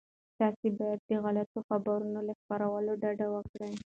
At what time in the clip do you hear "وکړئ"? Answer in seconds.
3.35-3.73